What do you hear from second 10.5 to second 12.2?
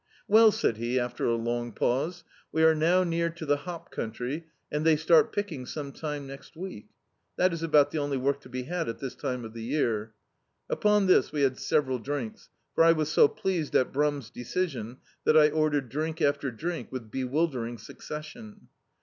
Upon this we had several